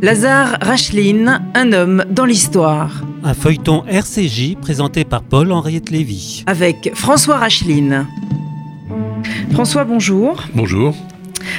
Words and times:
Lazare 0.00 0.58
Racheline, 0.60 1.42
un 1.54 1.72
homme 1.72 2.04
dans 2.08 2.24
l'histoire. 2.24 3.02
Un 3.24 3.34
feuilleton 3.34 3.84
RCJ 3.88 4.54
présenté 4.54 5.04
par 5.04 5.22
Paul-Henriette 5.22 5.90
Lévy. 5.90 6.44
Avec 6.46 6.92
François 6.94 7.38
Racheline. 7.38 8.06
François, 9.50 9.82
bonjour. 9.82 10.44
Bonjour. 10.54 10.94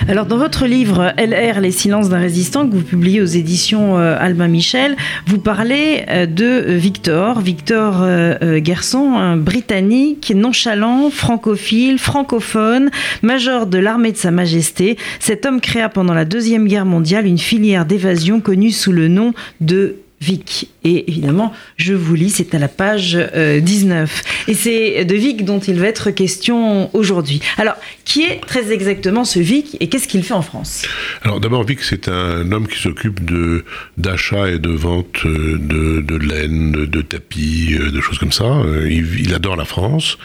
Alors, 0.08 0.26
dans 0.26 0.38
votre 0.38 0.66
livre 0.66 1.14
LR, 1.18 1.60
Les 1.60 1.72
silences 1.72 2.10
d'un 2.10 2.20
résistant, 2.20 2.68
que 2.68 2.74
vous 2.74 2.84
publiez 2.84 3.22
aux 3.22 3.26
éditions 3.26 3.98
euh, 3.98 4.18
Albin 4.20 4.48
Michel, 4.48 4.96
vous 5.28 5.40
parlez 5.40 6.06
euh, 6.10 6.26
de 6.26 6.74
Victor, 6.74 7.42
Victor 7.42 7.98
euh, 8.02 8.60
Gerson, 8.64 9.16
un 9.18 9.36
britannique, 9.36 10.32
nonchalant, 10.36 11.10
francophile, 11.10 12.00
francophone, 12.00 12.92
major 13.22 13.68
de 13.68 13.78
l'armée 13.78 14.12
de 14.12 14.18
Sa 14.18 14.32
Majesté. 14.32 14.98
Cet 15.20 15.46
homme 15.46 15.60
créa 15.60 15.90
pendant 15.90 16.14
la 16.14 16.26
Deuxième 16.26 16.68
Guerre 16.68 16.86
mondiale 16.86 17.26
une 17.26 17.38
filière 17.38 17.86
d'évasion 17.86 18.40
connue 18.40 18.72
sous 18.72 18.92
le 18.92 19.08
nom 19.08 19.34
de 19.60 19.98
Vic. 20.22 20.70
Et 20.84 21.10
évidemment, 21.10 21.54
je 21.78 21.94
vous 21.94 22.14
lis, 22.14 22.30
c'est 22.30 22.54
à 22.54 22.60
la 22.60 22.68
page 22.68 23.16
19. 23.16 24.24
Euh, 24.24 24.52
et 24.52 24.54
c'est 24.54 25.06
de 25.06 25.16
Vic 25.16 25.46
dont 25.46 25.60
il 25.60 25.80
va 25.80 25.88
être 25.88 26.12
question 26.12 26.94
aujourd'hui. 26.96 27.42
Alors, 27.58 27.76
qui 28.04 28.24
est 28.24 28.42
très 28.46 28.72
exactement 28.72 29.24
ce 29.24 29.40
Vic 29.40 29.78
et 29.80 29.88
qu'est-ce 29.88 30.08
qu'il 30.08 30.24
fait 30.24 30.34
en 30.34 30.42
France? 30.42 30.86
Alors 31.22 31.40
d'abord, 31.40 31.64
Vic, 31.64 31.82
c'est 31.82 32.10
un 32.10 32.52
homme 32.52 32.68
qui 32.68 32.80
s'occupe 32.80 33.24
de 33.24 33.64
d'achat 33.98 34.50
et 34.50 34.60
de 34.60 34.70
vente 34.70 35.26
euh, 35.26 35.58
de, 35.58 36.02
de 36.02 36.16
laine, 36.16 36.72
de, 36.72 37.02
tapis, 37.02 37.78
euh, 37.80 37.92
de 37.92 38.02
choses 38.02 38.18
comme 38.18 38.32
ça. 38.32 38.64
Il, 38.90 39.34
adore 39.34 39.56
la 39.56 39.66
France. 39.66 40.18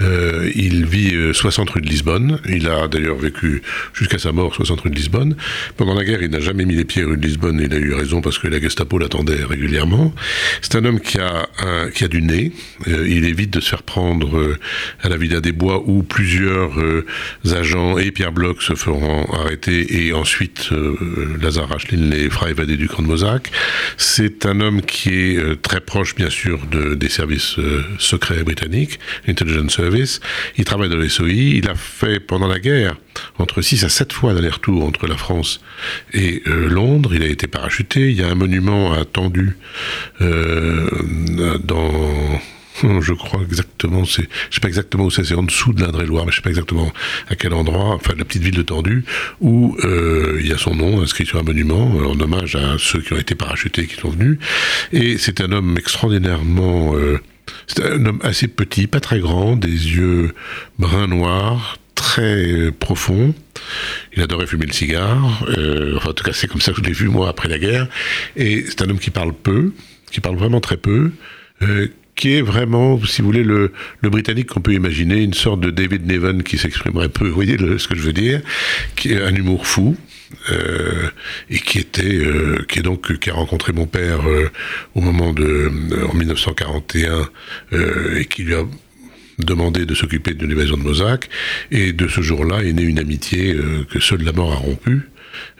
il 0.00 0.84
vit 0.86 1.12
60 1.32 1.70
rue 1.70 1.80
de 1.80 1.88
Lisbonne. 1.88 2.38
Il 2.48 2.68
a 2.68 2.88
d'ailleurs 2.88 3.16
vécu 3.16 3.62
jusqu'à 3.94 4.18
sa 4.18 4.32
mort 4.32 4.54
60 4.54 4.82
rue 4.82 4.90
de 4.90 4.96
Lisbonne. 4.96 5.34
Pendant 5.76 5.94
la 5.94 6.04
guerre, 6.04 6.22
il 6.22 6.30
n'a 6.30 6.40
jamais 6.40 6.64
mis 6.64 6.74
les 6.74 6.84
pieds 6.84 7.02
rue 7.02 7.16
de 7.16 7.26
Lisbonne. 7.26 7.60
Il 7.64 7.72
a 7.74 7.78
eu 7.78 7.94
raison 7.94 8.20
parce 8.20 8.38
que 8.38 8.48
la 8.48 8.60
Gestapo 8.60 8.98
l'attendait 8.98 9.39
régulièrement. 9.44 10.12
C'est 10.62 10.76
un 10.76 10.84
homme 10.84 11.00
qui 11.00 11.18
a, 11.18 11.48
qui 11.94 12.04
a 12.04 12.08
du 12.08 12.22
nez. 12.22 12.52
Euh, 12.88 13.06
il 13.08 13.24
évite 13.24 13.50
de 13.50 13.60
se 13.60 13.70
faire 13.70 13.82
prendre 13.82 14.36
euh, 14.36 14.58
à 15.02 15.08
la 15.08 15.16
Villa 15.16 15.40
des 15.40 15.52
Bois 15.52 15.82
où 15.84 16.02
plusieurs 16.02 16.78
euh, 16.80 17.06
agents 17.52 17.98
et 17.98 18.10
Pierre 18.10 18.32
Bloch 18.32 18.62
se 18.62 18.74
feront 18.74 19.26
arrêter 19.32 20.06
et 20.06 20.12
ensuite 20.12 20.70
Lazare 21.40 21.68
Rachlin 21.68 22.10
les 22.10 22.30
fera 22.30 22.50
évader 22.50 22.76
du 22.76 22.88
camp 22.88 23.02
de 23.02 23.08
Mozac. 23.08 23.50
C'est 23.96 24.46
un 24.46 24.60
homme 24.60 24.82
qui 24.82 25.10
est 25.10 25.62
très 25.62 25.80
proche, 25.80 26.14
bien 26.14 26.30
sûr, 26.30 26.60
de, 26.70 26.94
des 26.94 27.08
services 27.08 27.56
secrets 27.98 28.42
britanniques, 28.42 28.98
l'Intelligence 29.26 29.76
Service. 29.76 30.20
Il 30.56 30.64
travaille 30.64 30.88
dans 30.88 30.96
les 30.96 31.08
SOI. 31.08 31.28
Il 31.30 31.68
a 31.68 31.74
fait 31.74 32.20
pendant 32.20 32.46
la 32.46 32.58
guerre 32.58 32.96
entre 33.38 33.62
6 33.62 33.84
à 33.84 33.88
7 33.88 34.12
fois 34.12 34.34
d'aller-retour 34.34 34.84
entre 34.84 35.06
la 35.06 35.16
France 35.16 35.60
et 36.12 36.42
Londres. 36.46 37.14
Il 37.14 37.22
a 37.22 37.26
été 37.26 37.46
parachuté. 37.46 38.10
Il 38.10 38.16
y 38.16 38.22
a 38.22 38.28
un 38.28 38.34
monument 38.34 38.92
attendu 38.92 39.56
euh, 40.20 40.88
dans 41.64 42.40
je 43.00 43.12
crois 43.12 43.42
exactement, 43.42 44.04
c'est, 44.04 44.28
je 44.50 44.54
sais 44.54 44.60
pas 44.60 44.68
exactement 44.68 45.04
où 45.04 45.10
c'est, 45.10 45.24
c'est 45.24 45.34
en 45.34 45.42
dessous 45.42 45.72
de 45.72 45.82
l'Indre-et-Loire, 45.82 46.24
mais 46.24 46.32
je 46.32 46.36
sais 46.36 46.42
pas 46.42 46.50
exactement 46.50 46.90
à 47.28 47.36
quel 47.36 47.52
endroit, 47.52 47.94
enfin 47.94 48.14
la 48.16 48.24
petite 48.24 48.42
ville 48.42 48.56
de 48.56 48.62
Tendu, 48.62 49.04
où 49.40 49.76
euh, 49.84 50.38
il 50.40 50.46
y 50.46 50.52
a 50.52 50.58
son 50.58 50.74
nom 50.74 51.02
inscrit 51.02 51.26
sur 51.26 51.38
un 51.38 51.42
monument 51.42 51.88
en 51.88 52.18
hommage 52.18 52.56
à 52.56 52.76
ceux 52.78 53.00
qui 53.00 53.12
ont 53.12 53.18
été 53.18 53.34
parachutés, 53.34 53.86
qui 53.86 53.96
sont 53.96 54.10
venus. 54.10 54.38
Et 54.92 55.18
c'est 55.18 55.40
un 55.40 55.52
homme 55.52 55.76
extraordinairement, 55.76 56.94
euh, 56.94 57.18
c'est 57.66 57.84
un 57.84 58.04
homme 58.06 58.20
assez 58.22 58.48
petit, 58.48 58.86
pas 58.86 59.00
très 59.00 59.20
grand, 59.20 59.56
des 59.56 59.68
yeux 59.68 60.32
brun 60.78 61.06
noirs, 61.06 61.78
très 62.00 62.72
profond. 62.72 63.34
Il 64.16 64.22
adorait 64.22 64.46
fumer 64.46 64.64
le 64.64 64.72
cigare. 64.72 65.46
Euh, 65.58 65.98
en 66.02 66.12
tout 66.14 66.24
cas, 66.24 66.32
c'est 66.32 66.46
comme 66.46 66.62
ça 66.62 66.72
que 66.72 66.78
je 66.78 66.82
l'ai 66.82 66.94
vu 66.94 67.08
moi 67.08 67.28
après 67.28 67.46
la 67.46 67.58
guerre. 67.58 67.88
Et 68.36 68.64
c'est 68.66 68.80
un 68.80 68.88
homme 68.88 68.98
qui 68.98 69.10
parle 69.10 69.34
peu, 69.34 69.72
qui 70.10 70.20
parle 70.20 70.36
vraiment 70.36 70.60
très 70.60 70.78
peu, 70.78 71.10
euh, 71.60 71.88
qui 72.16 72.32
est 72.32 72.40
vraiment, 72.40 72.98
si 73.04 73.20
vous 73.20 73.26
voulez, 73.26 73.44
le, 73.44 73.72
Britannique 74.02 74.48
qu'on 74.48 74.62
peut 74.62 74.72
imaginer, 74.72 75.22
une 75.22 75.34
sorte 75.34 75.60
de 75.60 75.70
David 75.70 76.06
Neven 76.06 76.42
qui 76.42 76.56
s'exprimerait 76.56 77.10
peu. 77.10 77.28
Vous 77.28 77.34
voyez 77.34 77.58
ce 77.58 77.86
que 77.86 77.94
je 77.94 78.00
veux 78.00 78.14
dire 78.14 78.40
Qui 78.96 79.14
a 79.14 79.26
un 79.26 79.34
humour 79.34 79.66
fou. 79.66 79.94
Euh, 80.50 81.10
et 81.50 81.58
qui 81.58 81.80
était, 81.80 82.20
qui 82.68 82.78
est 82.78 82.82
donc 82.82 83.18
qui 83.18 83.30
a 83.30 83.34
rencontré 83.34 83.72
mon 83.72 83.86
père 83.86 84.20
au 84.94 85.00
moment 85.00 85.32
de 85.32 85.72
en 86.08 86.14
1941 86.14 87.28
et 88.16 88.26
qui 88.26 88.44
lui 88.44 88.54
a 88.54 88.62
demandé 89.44 89.86
de 89.86 89.94
s'occuper 89.94 90.34
de 90.34 90.46
l'évasion 90.46 90.76
de 90.76 90.82
Mozac. 90.82 91.28
Et 91.70 91.92
de 91.92 92.08
ce 92.08 92.20
jour-là 92.20 92.62
est 92.62 92.72
née 92.72 92.82
une 92.82 92.98
amitié 92.98 93.54
euh, 93.54 93.84
que 93.90 94.00
seule 94.00 94.22
la 94.22 94.32
mort 94.32 94.52
a 94.52 94.56
rompue. 94.56 95.08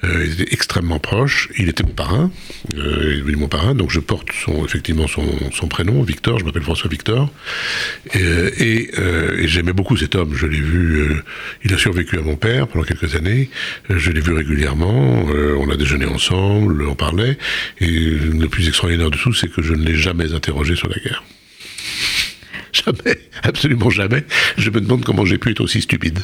Euh, 0.02 0.26
il 0.26 0.40
était 0.40 0.52
extrêmement 0.52 0.98
proche. 0.98 1.48
Il 1.58 1.68
était 1.68 1.84
mon 1.84 1.92
parrain. 1.92 2.30
Euh, 2.76 3.22
il 3.26 3.32
est 3.32 3.36
mon 3.36 3.48
parrain. 3.48 3.74
Donc 3.74 3.90
je 3.90 4.00
porte 4.00 4.28
son, 4.32 4.64
effectivement 4.64 5.06
son, 5.06 5.24
son 5.52 5.68
prénom, 5.68 6.02
Victor. 6.02 6.38
Je 6.38 6.44
m'appelle 6.44 6.62
François 6.62 6.90
Victor. 6.90 7.32
Et, 8.14 8.90
et, 8.90 9.48
j'aimais 9.48 9.72
beaucoup 9.72 9.96
cet 9.96 10.14
homme. 10.14 10.34
Je 10.34 10.46
l'ai 10.46 10.60
vu. 10.60 11.22
il 11.64 11.72
a 11.72 11.78
survécu 11.78 12.18
à 12.18 12.22
mon 12.22 12.36
père 12.36 12.66
pendant 12.66 12.84
quelques 12.84 13.14
années. 13.14 13.50
je 13.88 14.10
l'ai 14.10 14.20
vu 14.20 14.32
régulièrement. 14.32 15.24
on 15.24 15.70
a 15.70 15.76
déjeuné 15.76 16.06
ensemble. 16.06 16.82
On 16.82 16.94
parlait. 16.94 17.38
Et 17.80 17.86
le 17.88 18.48
plus 18.48 18.68
extraordinaire 18.68 19.10
de 19.10 19.16
tout, 19.16 19.32
c'est 19.32 19.50
que 19.50 19.62
je 19.62 19.74
ne 19.74 19.84
l'ai 19.84 19.96
jamais 19.96 20.34
interrogé 20.34 20.74
sur 20.76 20.88
la 20.88 20.98
guerre. 20.98 21.22
Jamais, 22.84 23.18
absolument 23.42 23.90
jamais. 23.90 24.24
Je 24.56 24.70
me 24.70 24.80
demande 24.80 25.04
comment 25.04 25.24
j'ai 25.24 25.38
pu 25.38 25.50
être 25.50 25.60
aussi 25.60 25.80
stupide. 25.80 26.20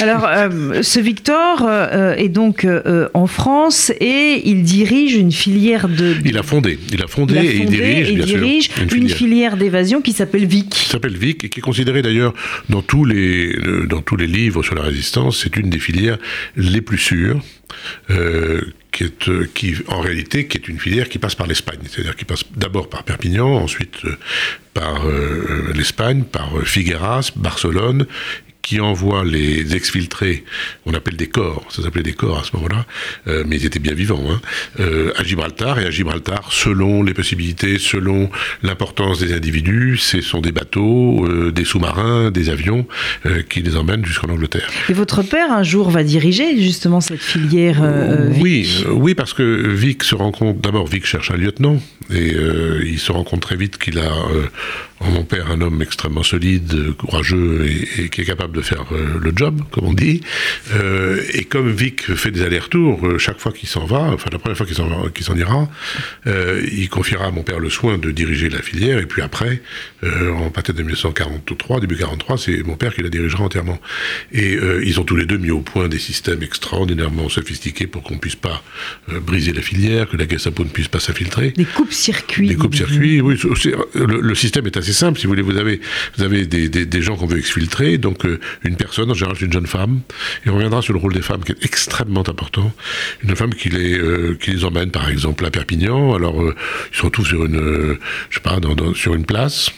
Alors, 0.00 0.26
euh, 0.26 0.82
ce 0.82 0.98
Victor 0.98 1.62
euh, 1.62 2.14
est 2.16 2.28
donc 2.28 2.64
euh, 2.64 3.08
en 3.14 3.26
France 3.26 3.92
et 4.00 4.42
il 4.44 4.62
dirige 4.62 5.14
une 5.14 5.32
filière 5.32 5.88
de. 5.88 6.16
Il 6.24 6.38
a 6.38 6.42
fondé, 6.42 6.78
il 6.92 7.02
a 7.02 7.06
fondé, 7.06 7.36
et 7.36 7.56
il 7.56 7.66
dirige, 7.66 8.12
bien 8.12 8.24
dirige 8.24 8.70
une, 8.92 9.08
filière, 9.08 9.56
d'évasion 9.56 10.00
qui 10.00 10.12
s'appelle 10.12 10.46
VIC. 10.46 10.70
Qui 10.70 10.88
s'appelle 10.88 11.16
VIC 11.16 11.44
et 11.44 11.48
qui 11.48 11.60
est 11.60 11.62
considérée 11.62 12.02
d'ailleurs 12.02 12.34
dans 12.68 12.82
tous 12.82 13.04
les 13.04 13.54
dans 13.88 14.02
tous 14.02 14.16
les 14.16 14.26
livres 14.26 14.62
sur 14.62 14.74
la 14.74 14.82
résistance, 14.82 15.42
c'est 15.42 15.56
une 15.56 15.70
des 15.70 15.78
filières 15.78 16.18
les 16.56 16.80
plus 16.80 16.98
sûres. 16.98 17.40
Qui, 18.96 19.04
est, 19.04 19.52
qui 19.52 19.76
en 19.88 20.00
réalité 20.00 20.48
une 20.68 20.78
filière 20.78 21.10
qui 21.10 21.18
passe 21.18 21.34
par 21.34 21.46
l'Espagne, 21.46 21.80
c'est-à-dire 21.86 22.16
qui 22.16 22.24
passe 22.24 22.44
d'abord 22.56 22.88
par 22.88 23.04
Perpignan, 23.04 23.54
ensuite 23.56 23.98
par 24.72 25.06
euh, 25.06 25.70
l'Espagne, 25.74 26.24
par 26.24 26.56
euh, 26.56 26.64
Figueras, 26.64 27.32
Barcelone, 27.36 28.06
qui 28.66 28.80
envoie 28.80 29.24
les 29.24 29.76
exfiltrés, 29.76 30.42
on 30.86 30.94
appelle 30.94 31.14
des 31.14 31.28
corps, 31.28 31.64
ça 31.68 31.84
s'appelait 31.84 32.02
des 32.02 32.14
corps 32.14 32.40
à 32.40 32.42
ce 32.42 32.50
moment-là, 32.56 32.84
euh, 33.28 33.44
mais 33.46 33.58
ils 33.58 33.64
étaient 33.64 33.78
bien 33.78 33.94
vivants, 33.94 34.24
hein, 34.28 34.40
euh, 34.80 35.12
à 35.16 35.22
Gibraltar. 35.22 35.78
Et 35.78 35.86
à 35.86 35.90
Gibraltar, 35.92 36.48
selon 36.50 37.04
les 37.04 37.14
possibilités, 37.14 37.78
selon 37.78 38.28
l'importance 38.64 39.20
des 39.20 39.32
individus, 39.32 39.98
ce 39.98 40.20
sont 40.20 40.40
des 40.40 40.50
bateaux, 40.50 41.24
euh, 41.28 41.52
des 41.52 41.64
sous-marins, 41.64 42.32
des 42.32 42.50
avions 42.50 42.88
qui 43.48 43.62
les 43.62 43.76
emmènent 43.76 44.04
jusqu'en 44.04 44.30
Angleterre. 44.30 44.68
Et 44.88 44.92
votre 44.92 45.22
père, 45.22 45.52
un 45.52 45.62
jour, 45.62 45.90
va 45.90 46.02
diriger 46.02 46.60
justement 46.60 47.00
cette 47.00 47.20
filière 47.20 47.80
Oui, 48.40 48.84
oui, 48.88 49.14
parce 49.14 49.32
que 49.32 49.42
Vic 49.68 50.02
se 50.02 50.16
rend 50.16 50.32
compte, 50.32 50.60
d'abord, 50.60 50.88
Vic 50.88 51.06
cherche 51.06 51.30
un 51.30 51.36
lieutenant, 51.36 51.80
et 52.12 52.34
il 52.84 52.98
se 52.98 53.12
rend 53.12 53.22
compte 53.22 53.42
très 53.42 53.56
vite 53.56 53.78
qu'il 53.78 53.98
a 53.98 54.12
en 55.00 55.10
mon 55.10 55.24
père 55.24 55.50
un 55.50 55.60
homme 55.60 55.82
extrêmement 55.82 56.22
solide, 56.22 56.94
courageux 56.96 57.66
et 57.98 58.08
qui 58.08 58.22
est 58.22 58.24
capable 58.24 58.56
de 58.56 58.62
faire 58.62 58.84
euh, 58.92 59.18
le 59.20 59.32
job, 59.34 59.60
comme 59.70 59.84
on 59.84 59.92
dit. 59.92 60.22
Euh, 60.74 61.22
et 61.32 61.44
comme 61.44 61.70
Vic 61.70 62.14
fait 62.14 62.30
des 62.30 62.42
allers-retours, 62.42 63.06
euh, 63.06 63.18
chaque 63.18 63.38
fois 63.38 63.52
qu'il 63.52 63.68
s'en 63.68 63.84
va, 63.84 64.00
enfin 64.12 64.30
la 64.32 64.38
première 64.38 64.56
fois 64.56 64.66
qu'il 64.66 64.74
s'en, 64.74 65.36
ira, 65.36 65.68
il 66.26 66.88
confiera 66.88 67.26
à 67.26 67.30
mon 67.30 67.42
père 67.42 67.58
le 67.58 67.70
soin 67.70 67.98
de 67.98 68.10
diriger 68.10 68.48
la 68.48 68.62
filière. 68.62 68.98
Et 68.98 69.06
puis 69.06 69.22
après, 69.22 69.62
en 70.02 70.50
peut-être 70.50 70.76
de 70.76 70.82
1943, 70.82 71.80
début 71.80 71.96
43, 71.96 72.38
c'est 72.38 72.62
mon 72.62 72.76
père 72.76 72.94
qui 72.94 73.02
la 73.02 73.08
dirigera 73.08 73.44
entièrement. 73.44 73.78
Et 74.32 74.58
ils 74.82 75.00
ont 75.00 75.04
tous 75.04 75.16
les 75.16 75.26
deux 75.26 75.38
mis 75.38 75.50
au 75.50 75.60
point 75.60 75.88
des 75.88 75.98
systèmes 75.98 76.42
extraordinairement 76.42 77.28
sophistiqués 77.28 77.86
pour 77.86 78.02
qu'on 78.02 78.18
puisse 78.18 78.36
pas 78.36 78.62
briser 79.08 79.52
la 79.52 79.62
filière, 79.62 80.08
que 80.08 80.16
la 80.16 80.28
Gestapo 80.28 80.64
ne 80.64 80.68
puisse 80.68 80.88
pas 80.88 81.00
s'infiltrer. 81.00 81.50
Des 81.50 81.64
coupes-circuits. 81.64 82.48
Des 82.48 82.56
coupes-circuits, 82.56 83.20
oui. 83.20 83.38
Le, 83.94 84.34
système 84.34 84.66
est 84.66 84.76
assez 84.76 84.85
simple, 84.92 85.18
si 85.18 85.26
vous 85.26 85.32
voulez. 85.32 85.42
Vous 85.42 85.56
avez, 86.22 86.46
des, 86.46 87.02
gens 87.02 87.16
qu'on 87.16 87.26
veut 87.26 87.38
exfiltrer, 87.38 87.98
donc 87.98 88.26
une 88.64 88.76
personne, 88.76 89.10
en 89.10 89.14
général 89.14 89.36
une 89.40 89.52
jeune 89.52 89.66
femme, 89.66 90.00
et 90.44 90.50
on 90.50 90.54
reviendra 90.54 90.82
sur 90.82 90.92
le 90.92 90.98
rôle 90.98 91.14
des 91.14 91.22
femmes 91.22 91.44
qui 91.44 91.52
est 91.52 91.64
extrêmement 91.64 92.28
important. 92.28 92.72
Une 93.22 93.34
femme 93.36 93.54
qui 93.54 93.68
les, 93.68 93.98
euh, 93.98 94.36
qui 94.40 94.50
les 94.50 94.64
emmène 94.64 94.90
par 94.90 95.08
exemple 95.08 95.44
à 95.44 95.50
Perpignan, 95.50 96.14
alors 96.14 96.40
euh, 96.42 96.54
ils 96.92 96.96
se 96.96 97.02
retrouvent 97.02 97.26
sur 97.26 97.44
une, 97.44 97.56
euh, 97.56 97.98
place, 99.26 99.70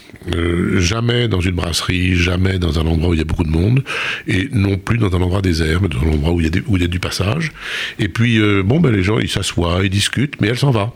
jamais 0.77 1.29
dans 1.29 1.41
une 1.41 1.55
brasserie, 1.55 2.15
jamais 2.15 2.59
dans 2.59 2.79
un 2.79 2.87
endroit 2.87 3.11
où 3.11 3.15
il 3.15 3.19
y 3.19 3.23
a 3.23 3.25
beaucoup 3.25 3.45
de 3.45 3.51
monde, 3.51 3.83
et 4.27 4.49
non 4.53 4.77
plus 4.77 4.99
dans 4.99 5.15
un 5.15 5.21
endroit 5.21 5.41
désert, 5.41 5.81
mais 5.81 5.89
dans 5.89 6.01
un 6.01 6.13
endroit 6.13 6.33
où 6.33 6.41
il 6.41 6.55
y 6.55 6.59
a, 6.59 6.63
où 6.67 6.77
il 6.77 6.83
y 6.83 6.85
a 6.85 6.89
du 6.89 7.01
passage. 7.01 7.53
Et 7.99 8.09
puis, 8.09 8.39
bon, 8.63 8.81
ben 8.81 8.91
les 8.91 9.03
gens, 9.03 9.19
ils 9.19 9.31
s'assoient, 9.31 9.81
ils 9.83 9.91
discutent, 9.91 10.41
mais 10.41 10.49
elle 10.49 10.59
s'en 10.59 10.71
va. 10.71 10.93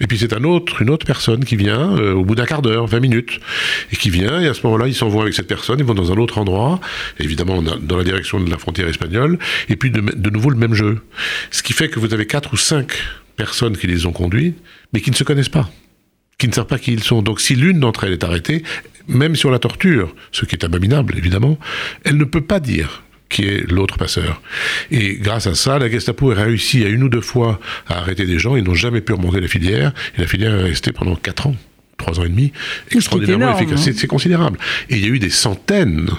Et 0.00 0.06
puis 0.06 0.18
c'est 0.18 0.32
un 0.32 0.44
autre, 0.44 0.80
une 0.80 0.88
autre 0.88 1.04
personne 1.04 1.44
qui 1.44 1.54
vient 1.56 1.96
euh, 1.96 2.14
au 2.14 2.24
bout 2.24 2.34
d'un 2.34 2.46
quart 2.46 2.62
d'heure, 2.62 2.86
20 2.86 3.00
minutes, 3.00 3.40
et 3.92 3.96
qui 3.96 4.08
vient, 4.08 4.40
et 4.40 4.48
à 4.48 4.54
ce 4.54 4.62
moment-là, 4.64 4.88
ils 4.88 4.94
s'envoient 4.94 5.22
avec 5.22 5.34
cette 5.34 5.48
personne, 5.48 5.78
ils 5.78 5.84
vont 5.84 5.94
dans 5.94 6.10
un 6.10 6.16
autre 6.16 6.38
endroit, 6.38 6.80
évidemment 7.18 7.60
dans 7.62 7.96
la 7.96 8.04
direction 8.04 8.40
de 8.40 8.50
la 8.50 8.56
frontière 8.56 8.88
espagnole, 8.88 9.38
et 9.68 9.76
puis 9.76 9.90
de, 9.90 10.00
de 10.00 10.30
nouveau 10.30 10.48
le 10.48 10.56
même 10.56 10.74
jeu. 10.74 11.00
Ce 11.50 11.62
qui 11.62 11.74
fait 11.74 11.88
que 11.88 12.00
vous 12.00 12.14
avez 12.14 12.26
quatre 12.26 12.54
ou 12.54 12.56
cinq 12.56 12.92
personnes 13.36 13.76
qui 13.76 13.86
les 13.86 14.06
ont 14.06 14.12
conduits, 14.12 14.54
mais 14.92 15.00
qui 15.00 15.10
ne 15.10 15.16
se 15.16 15.24
connaissent 15.24 15.50
pas, 15.50 15.70
qui 16.38 16.48
ne 16.48 16.52
savent 16.52 16.66
pas 16.66 16.78
qui 16.78 16.92
ils 16.92 17.02
sont. 17.02 17.20
Donc 17.22 17.40
si 17.40 17.54
l'une 17.54 17.80
d'entre 17.80 18.04
elles 18.04 18.12
est 18.12 18.24
arrêtée, 18.24 18.62
même 19.08 19.36
sur 19.36 19.50
la 19.50 19.58
torture, 19.58 20.14
ce 20.30 20.46
qui 20.46 20.54
est 20.54 20.64
abominable 20.64 21.16
évidemment, 21.18 21.58
elle 22.04 22.16
ne 22.16 22.24
peut 22.24 22.40
pas 22.40 22.60
dire 22.60 23.02
qui 23.32 23.46
est 23.46 23.68
l'autre 23.68 23.98
passeur. 23.98 24.40
Et 24.90 25.16
grâce 25.16 25.46
à 25.46 25.54
ça, 25.54 25.78
la 25.78 25.90
Gestapo 25.90 26.30
a 26.30 26.34
réussi 26.34 26.84
à 26.84 26.88
une 26.88 27.02
ou 27.02 27.08
deux 27.08 27.20
fois 27.20 27.58
à 27.88 27.98
arrêter 27.98 28.26
des 28.26 28.38
gens. 28.38 28.54
Ils 28.54 28.62
n'ont 28.62 28.74
jamais 28.74 29.00
pu 29.00 29.12
remonter 29.14 29.40
la 29.40 29.48
filière. 29.48 29.92
Et 30.16 30.20
la 30.20 30.26
filière 30.28 30.54
est 30.54 30.62
restée 30.62 30.92
pendant 30.92 31.16
quatre 31.16 31.48
ans, 31.48 31.56
trois 31.96 32.20
ans 32.20 32.24
et 32.24 32.28
demi, 32.28 32.52
extraordinairement 32.90 33.56
efficace. 33.56 33.88
Hein. 33.88 33.92
C'est 33.96 34.06
considérable. 34.06 34.58
Et 34.90 34.96
il 34.96 35.02
y 35.02 35.06
a 35.06 35.08
eu 35.08 35.18
des 35.18 35.30
centaines 35.30 36.10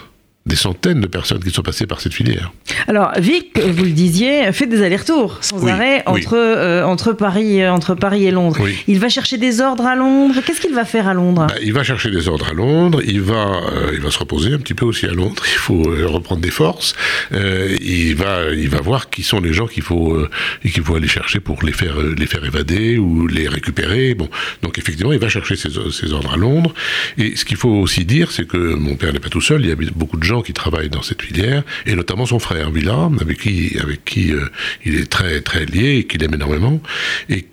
des 0.46 0.56
centaines 0.58 1.00
de 1.00 1.08
personnes 1.08 1.40
qui 1.40 1.52
sont 1.52 1.62
passées 1.62 1.88
par 1.88 2.02
cette 2.02 2.14
filière. 2.14 2.52
Alors, 2.88 3.14
Vic, 3.18 3.58
vous 3.58 3.86
le 3.86 3.92
disiez, 3.92 4.52
fait 4.52 4.68
des 4.68 4.84
allers-retours 4.84 5.38
sans 5.40 5.66
arrêt 5.68 6.04
entre, 6.06 6.36
euh, 6.36 6.84
entre, 6.84 7.14
Paris, 7.14 7.62
euh, 7.62 7.72
entre 7.72 7.96
Paris 7.96 8.26
et 8.26 8.32
Londres. 8.32 8.60
Il 8.88 9.00
va 9.00 9.08
chercher 9.08 9.38
des 9.38 9.62
ordres 9.62 9.86
à 9.86 9.96
Londres. 9.96 10.36
Qu'est-ce 10.46 10.60
qu'il 10.60 10.74
va 10.74 10.84
faire 10.84 11.08
à 11.08 11.14
Londres? 11.14 11.48
Bah, 11.48 11.56
Il 11.64 11.72
va 11.72 11.84
chercher 11.84 12.12
des 12.12 12.28
ordres 12.28 12.50
à 12.50 12.54
Londres. 12.54 13.02
Il 13.06 13.22
va, 13.22 13.62
euh, 13.72 13.92
il 13.94 14.02
va 14.02 14.12
se 14.12 14.20
reposer 14.20 14.54
un 14.54 14.58
petit 14.58 14.74
peu 14.74 14.86
aussi 14.86 15.06
à 15.06 15.14
Londres. 15.14 15.44
Il 15.54 15.60
faut 15.64 15.84
reprendre 15.84 16.42
des 16.42 16.52
forces. 16.52 16.94
il, 17.32 18.16
va, 18.16 18.52
il 18.52 18.68
va 18.68 18.82
voir 18.82 19.10
qui 19.10 19.24
sont 19.24 19.40
les 19.40 19.54
gens 19.54 19.68
qu'il 19.68 19.84
faut, 19.84 20.18
qu'il 20.62 20.84
faut 20.84 20.96
aller 20.96 21.08
chercher 21.08 21.40
pour 21.40 21.64
les 21.64 21.72
faire, 21.72 21.96
les 22.02 22.26
faire 22.26 22.44
évader 22.44 22.98
ou 22.98 23.28
les 23.28 23.48
récupérer. 23.48 24.14
Bon, 24.14 24.28
donc 24.62 24.78
effectivement, 24.78 25.14
il 25.14 25.20
va 25.20 25.30
chercher 25.30 25.56
ses, 25.56 25.70
ses 25.70 26.12
ordres 26.12 26.34
à 26.34 26.38
Londres. 26.38 26.74
Et 27.18 27.38
ce 27.38 27.46
qu'il 27.46 27.56
faut 27.56 27.70
aussi 27.70 28.04
dire, 28.04 28.32
c'est 28.32 28.46
que 28.46 28.58
mon 28.58 28.96
père 28.96 29.14
n'est 29.14 29.20
pas 29.20 29.30
tout 29.30 29.42
seul. 29.42 29.62
Il 29.62 29.70
y 29.70 29.72
a 29.72 29.76
beaucoup 29.96 30.18
de 30.18 30.24
gens 30.24 30.33
qui 30.42 30.54
travaillent 30.54 30.90
dans 30.90 31.02
cette 31.02 31.22
filière, 31.22 31.64
et 31.86 31.96
notamment 31.96 32.26
son 32.26 32.40
frère 32.40 32.72
Villa, 32.72 33.10
avec 33.22 33.40
qui, 33.40 33.78
avec 33.82 34.04
qui 34.06 34.32
euh, 34.32 34.46
il 34.86 34.96
est 34.96 35.10
très 35.10 35.42
très 35.42 35.66
lié 35.66 35.98
et 35.98 36.04
qu'il 36.06 36.24
aime 36.24 36.34
énormément. 36.34 36.82
Et, 37.30 37.46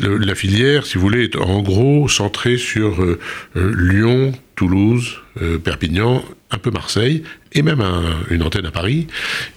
la 0.00 0.36
filière, 0.36 0.86
si 0.86 0.94
vous 0.98 1.00
voulez, 1.00 1.24
est 1.24 1.36
en 1.36 1.62
gros 1.62 2.08
centrée 2.08 2.58
sur 2.58 3.02
euh, 3.02 3.18
euh, 3.56 3.74
Lyon, 3.76 4.32
Toulouse, 4.54 5.16
Perpignan, 5.62 6.24
un 6.50 6.58
peu 6.58 6.70
Marseille, 6.70 7.22
et 7.52 7.62
même 7.62 7.82
une 8.30 8.42
antenne 8.42 8.66
à 8.66 8.70
Paris. 8.70 9.06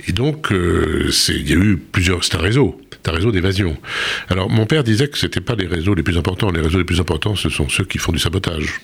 Et 0.07 0.11
donc, 0.11 0.49
il 0.51 1.49
y 1.49 1.53
a 1.53 1.55
eu 1.55 1.77
plusieurs. 1.77 2.23
C'est 2.23 2.35
un 2.35 2.41
réseau. 2.41 2.79
C'est 3.03 3.09
un 3.09 3.15
réseau 3.15 3.31
d'évasion. 3.31 3.77
Alors, 4.29 4.49
mon 4.49 4.65
père 4.67 4.83
disait 4.83 5.07
que 5.07 5.17
c'était 5.17 5.41
pas 5.41 5.55
les 5.55 5.65
réseaux 5.65 5.95
les 5.95 6.03
plus 6.03 6.17
importants. 6.17 6.51
Les 6.51 6.61
réseaux 6.61 6.77
les 6.77 6.83
plus 6.83 6.99
importants, 6.99 7.35
ce 7.35 7.49
sont 7.49 7.67
ceux 7.67 7.83
qui 7.83 7.97
font 7.97 8.11
du 8.11 8.19
sabotage. 8.19 8.79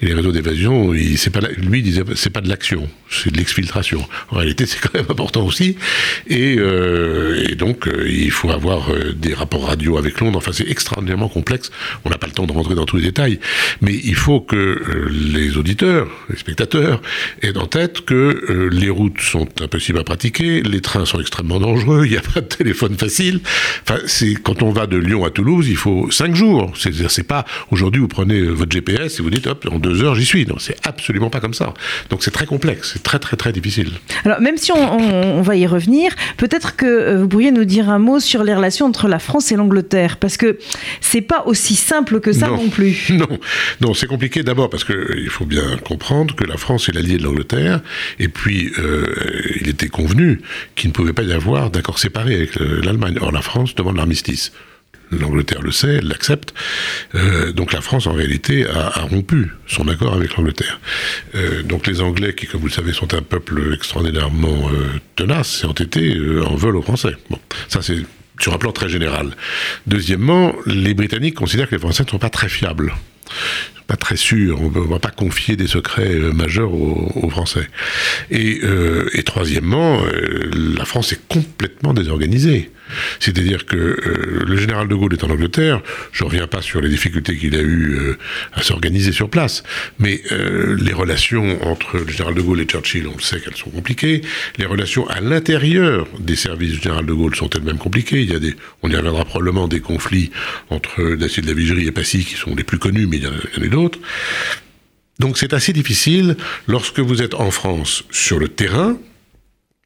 Et 0.00 0.06
les 0.06 0.14
réseaux 0.14 0.32
d'évasion, 0.32 0.92
pas 1.32 1.40
lui 1.56 1.80
il 1.80 1.82
disait 1.82 2.02
c'est 2.14 2.30
pas 2.30 2.40
de 2.40 2.48
l'action, 2.48 2.88
c'est 3.10 3.32
de 3.32 3.36
l'exfiltration. 3.36 4.06
En 4.30 4.36
réalité, 4.36 4.66
c'est 4.66 4.80
quand 4.80 4.94
même 4.94 5.06
important 5.08 5.44
aussi. 5.44 5.76
Et, 6.28 6.56
euh, 6.58 7.48
et 7.48 7.54
donc, 7.54 7.88
euh, 7.88 8.06
il 8.08 8.30
faut 8.30 8.50
avoir 8.50 8.92
euh, 8.92 9.12
des 9.12 9.34
rapports 9.34 9.66
radio 9.66 9.98
avec 9.98 10.20
Londres. 10.20 10.38
Enfin, 10.38 10.52
c'est 10.52 10.68
extraordinairement 10.70 11.28
complexe. 11.28 11.70
On 12.04 12.10
n'a 12.10 12.18
pas 12.18 12.26
le 12.26 12.32
temps 12.32 12.46
de 12.46 12.52
rentrer 12.52 12.74
dans 12.74 12.86
tous 12.86 12.96
les 12.96 13.02
détails, 13.02 13.40
mais 13.80 13.94
il 13.94 14.14
faut 14.14 14.40
que 14.40 14.56
euh, 14.56 15.08
les 15.10 15.56
auditeurs, 15.56 16.08
les 16.30 16.36
spectateurs, 16.36 17.00
aient 17.42 17.56
en 17.56 17.66
tête 17.66 18.02
que 18.02 18.14
euh, 18.14 18.68
les 18.70 18.90
routes 18.90 19.20
sont 19.20 19.48
impossibles 19.60 19.98
à 19.98 20.04
pratiquer, 20.04 20.62
les 20.62 20.80
trains 20.80 21.04
sont 21.04 21.20
extrêmement 21.20 21.60
dangereux, 21.60 22.04
il 22.04 22.12
n'y 22.12 22.16
a 22.16 22.22
pas 22.22 22.40
de 22.40 22.46
téléphone 22.46 22.96
facile. 22.96 23.40
Enfin, 23.82 24.00
c'est 24.06 24.34
quand 24.34 24.62
on 24.62 24.70
va 24.70 24.86
de 24.86 24.96
Lyon 24.96 25.24
à 25.24 25.30
Toulouse, 25.30 25.66
il 25.68 25.76
faut 25.76 26.10
cinq 26.10 26.34
jours. 26.34 26.72
C'est-à-dire, 26.76 27.10
c'est 27.10 27.22
pas 27.22 27.44
aujourd'hui 27.70 28.00
vous 28.00 28.08
prenez 28.08 28.42
votre 28.42 28.72
GPS 28.72 29.18
et 29.18 29.22
vous 29.22 29.30
dites 29.30 29.46
en 29.46 29.78
deux 29.78 30.02
heures, 30.02 30.14
j'y 30.14 30.24
suis. 30.24 30.46
Non, 30.46 30.56
c'est 30.58 30.76
absolument 30.86 31.30
pas 31.30 31.40
comme 31.40 31.54
ça. 31.54 31.72
Donc 32.10 32.22
c'est 32.22 32.30
très 32.30 32.46
complexe, 32.46 32.92
c'est 32.94 33.02
très 33.02 33.18
très 33.18 33.36
très 33.36 33.52
difficile. 33.52 33.92
Alors 34.24 34.40
même 34.40 34.56
si 34.56 34.72
on, 34.72 35.42
va 35.42 35.56
y 35.56 35.66
revenir, 35.66 36.12
peut-être 36.36 36.76
que 36.76 36.86
euh, 36.86 37.20
vous 37.20 37.28
pourriez 37.28 37.50
nous 37.50 37.64
dire 37.64 37.88
un 37.88 37.98
mot 37.98 38.20
sur 38.20 38.42
les 38.42 38.54
relations 38.54 38.86
entre 38.86 39.08
la 39.08 39.18
France 39.18 39.52
et 39.52 39.56
l'Angleterre, 39.56 40.16
parce 40.16 40.36
que 40.36 40.58
c'est 41.00 41.20
pas 41.20 41.44
aussi 41.46 41.74
simple 41.74 42.20
que 42.20 42.32
ça 42.32 42.48
non, 42.48 42.68
plus. 42.68 43.10
Non, 43.18 43.38
non, 43.80 43.94
c'est 43.94 44.06
compliqué 44.06 44.42
d'abord 44.42 44.70
parce 44.70 44.84
que 44.84 44.92
euh, 44.92 45.14
il 45.16 45.28
faut 45.28 45.46
bien 45.46 45.76
comprendre 45.84 46.17
que 46.26 46.44
la 46.44 46.56
France 46.56 46.88
est 46.88 46.92
l'allié 46.92 47.18
de 47.18 47.22
l'Angleterre, 47.22 47.80
et 48.18 48.28
puis 48.28 48.72
euh, 48.78 49.06
il 49.60 49.68
était 49.68 49.88
convenu 49.88 50.40
qu'il 50.74 50.90
ne 50.90 50.94
pouvait 50.94 51.12
pas 51.12 51.22
y 51.22 51.32
avoir 51.32 51.70
d'accord 51.70 51.98
séparé 51.98 52.34
avec 52.34 52.56
l'Allemagne. 52.56 53.18
Or 53.20 53.32
la 53.32 53.42
France 53.42 53.74
demande 53.74 53.96
l'armistice 53.96 54.52
l'Angleterre 55.10 55.62
le 55.62 55.72
sait, 55.72 55.94
elle 55.94 56.08
l'accepte. 56.08 56.52
Euh, 57.14 57.50
donc 57.52 57.72
la 57.72 57.80
France, 57.80 58.06
en 58.06 58.12
réalité, 58.12 58.66
a, 58.66 59.00
rompu 59.00 59.50
son 59.66 59.88
accord 59.88 60.12
avec 60.12 60.36
l'Angleterre. 60.36 60.80
Euh, 61.34 61.62
donc 61.62 61.86
les 61.86 62.02
Anglais, 62.02 62.34
qui, 62.34 62.46
comme 62.46 62.60
vous 62.60 62.66
le 62.66 62.72
savez, 62.72 62.92
sont 62.92 63.14
un 63.14 63.22
peuple 63.22 63.72
extraordinairement 63.72 64.70
tenace 65.16 65.62
et 65.64 65.66
entêté, 65.66 66.14
en 66.44 66.56
veulent 66.56 66.76
aux 66.76 66.82
Français. 66.82 67.16
Bon, 67.30 67.38
ça 67.68 67.80
c'est 67.80 68.04
sur 68.38 68.52
un 68.54 68.58
plan 68.58 68.72
très 68.72 68.88
général. 68.88 69.36
Deuxièmement, 69.86 70.54
les 70.66 70.92
Britanniques 70.94 71.34
considèrent 71.34 71.68
que 71.68 71.74
les 71.74 71.80
Français 71.80 72.04
ne 72.04 72.10
sont 72.10 72.18
pas 72.18 72.30
très 72.30 72.48
fiables 72.48 72.94
pas 73.86 73.96
très 73.96 74.16
sûrs, 74.16 74.60
on 74.60 74.70
ne 74.70 74.86
va 74.86 74.98
pas 74.98 75.10
confier 75.10 75.56
des 75.56 75.66
secrets 75.66 76.14
majeurs 76.34 76.72
aux, 76.72 77.30
Français. 77.30 77.68
Et, 78.30 78.60
et 79.14 79.22
troisièmement, 79.22 80.02
la 80.52 80.84
France 80.84 81.12
est 81.12 81.26
complètement 81.28 81.94
désorganisée. 81.94 82.70
C'est-à-dire 83.20 83.66
que 83.66 83.76
euh, 83.76 84.44
le 84.46 84.56
général 84.56 84.88
de 84.88 84.94
Gaulle 84.94 85.14
est 85.14 85.24
en 85.24 85.30
Angleterre, 85.30 85.80
je 86.12 86.24
ne 86.24 86.28
reviens 86.28 86.46
pas 86.46 86.62
sur 86.62 86.80
les 86.80 86.88
difficultés 86.88 87.36
qu'il 87.36 87.54
a 87.54 87.60
eues 87.60 87.96
euh, 87.98 88.18
à 88.52 88.62
s'organiser 88.62 89.12
sur 89.12 89.28
place, 89.30 89.62
mais 89.98 90.22
euh, 90.32 90.76
les 90.80 90.92
relations 90.92 91.58
entre 91.66 91.98
le 91.98 92.08
général 92.08 92.34
de 92.34 92.40
Gaulle 92.40 92.60
et 92.60 92.64
Churchill, 92.64 93.06
on 93.06 93.16
le 93.16 93.22
sait 93.22 93.40
qu'elles 93.40 93.56
sont 93.56 93.70
compliquées, 93.70 94.22
les 94.58 94.66
relations 94.66 95.08
à 95.08 95.20
l'intérieur 95.20 96.06
des 96.18 96.36
services 96.36 96.72
du 96.72 96.78
général 96.78 97.06
de 97.06 97.12
Gaulle 97.12 97.34
sont 97.34 97.50
elles-mêmes 97.50 97.78
compliquées, 97.78 98.22
il 98.22 98.30
y 98.30 98.34
a 98.34 98.38
des, 98.38 98.54
on 98.82 98.90
y 98.90 98.96
reviendra 98.96 99.24
probablement 99.24 99.68
des 99.68 99.80
conflits 99.80 100.30
entre 100.70 101.16
Dacier 101.16 101.42
de 101.42 101.48
la 101.48 101.54
Vigerie 101.54 101.86
et 101.86 101.92
Passy 101.92 102.24
qui 102.24 102.34
sont 102.34 102.54
les 102.54 102.64
plus 102.64 102.78
connus, 102.78 103.06
mais 103.06 103.18
il 103.18 103.24
y 103.24 103.26
en 103.26 103.62
a 103.62 103.68
d'autres. 103.68 103.98
Donc 105.18 105.36
c'est 105.38 105.52
assez 105.52 105.72
difficile. 105.72 106.36
Lorsque 106.66 107.00
vous 107.00 107.22
êtes 107.22 107.34
en 107.34 107.50
France 107.50 108.04
sur 108.10 108.38
le 108.38 108.48
terrain, 108.48 108.96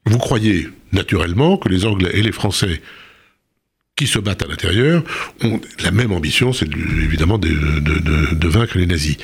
vous 0.05 0.19
croyez 0.19 0.69
naturellement 0.93 1.57
que 1.57 1.69
les 1.69 1.87
Anglais 1.87 2.11
et 2.15 2.23
les 2.23 2.33
Français 2.33 2.81
qui 3.97 4.07
se 4.07 4.19
battent 4.19 4.43
à 4.43 4.49
l'intérieur 4.49 5.03
ont 5.43 5.61
la 5.83 5.91
même 5.91 6.13
ambition, 6.13 6.53
c'est 6.53 6.67
évidemment 6.67 7.39
de, 7.39 8.49
vaincre 8.49 8.79
les 8.79 8.87
nazis. 8.87 9.17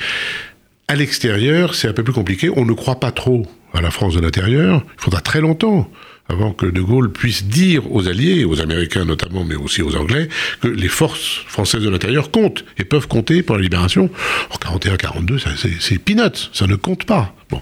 À 0.87 0.95
l'extérieur, 0.95 1.75
c'est 1.75 1.87
un 1.87 1.93
peu 1.93 2.03
plus 2.03 2.13
compliqué. 2.13 2.49
On 2.55 2.65
ne 2.65 2.73
croit 2.73 2.99
pas 2.99 3.11
trop 3.11 3.45
à 3.73 3.81
la 3.81 3.91
France 3.91 4.15
de 4.15 4.21
l'intérieur. 4.21 4.83
Il 4.97 5.03
faudra 5.03 5.21
très 5.21 5.41
longtemps 5.41 5.91
avant 6.29 6.53
que 6.53 6.67
De 6.67 6.81
Gaulle 6.81 7.11
puisse 7.11 7.45
dire 7.45 7.91
aux 7.91 8.07
Alliés, 8.07 8.45
aux 8.45 8.61
Américains 8.61 9.05
notamment, 9.05 9.43
mais 9.43 9.55
aussi 9.55 9.81
aux 9.81 9.95
Anglais, 9.95 10.29
que 10.61 10.67
les 10.67 10.87
forces 10.87 11.43
françaises 11.47 11.83
de 11.83 11.89
l'intérieur 11.89 12.31
comptent 12.31 12.63
et 12.77 12.85
peuvent 12.85 13.07
compter 13.07 13.41
pour 13.41 13.55
la 13.55 13.63
libération. 13.63 14.09
En 14.51 14.77
41-42, 14.77 15.41
c'est 15.79 15.97
peanuts, 15.97 16.49
ça 16.53 16.67
ne 16.67 16.75
compte 16.75 17.05
pas. 17.05 17.35
Bon. 17.49 17.61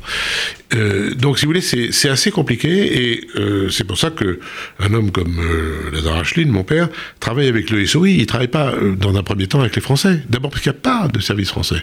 Euh, 0.76 1.14
donc, 1.16 1.40
si 1.40 1.46
vous 1.46 1.52
voulez, 1.52 1.62
c'est 1.62 2.10
assez 2.10 2.30
compliqué 2.30 3.12
et 3.12 3.28
euh, 3.38 3.70
c'est 3.70 3.86
pour 3.86 3.98
ça 3.98 4.10
que 4.10 4.40
un 4.80 4.94
homme 4.94 5.12
comme 5.12 5.40
euh, 5.40 5.92
Lazare 5.94 6.18
Ashline, 6.18 6.50
mon 6.50 6.66
père, 6.66 6.90
travaille 7.22 7.48
avec 7.48 7.70
le 7.70 7.86
SOI. 7.86 8.10
Il 8.10 8.26
travaille 8.26 8.50
pas 8.50 8.74
euh, 8.74 8.96
dans 8.96 9.16
un 9.16 9.24
premier 9.24 9.48
temps 9.48 9.62
avec 9.62 9.76
les 9.76 9.82
Français. 9.82 10.22
D'abord 10.30 10.52
parce 10.52 10.62
qu'il 10.62 10.72
n'y 10.72 10.78
a 10.78 10.82
pas 10.82 11.08
de 11.08 11.20
service 11.22 11.50
français. 11.50 11.82